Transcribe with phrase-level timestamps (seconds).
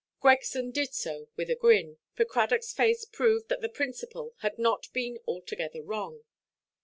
[0.19, 4.87] Gregson did so with a grin, for Cradockʼs face proved that the principal had not
[4.93, 6.23] been altogether wrong.